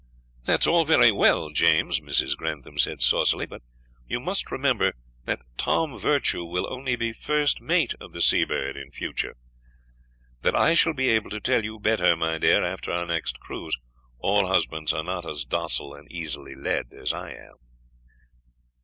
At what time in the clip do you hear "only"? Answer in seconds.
6.73-6.95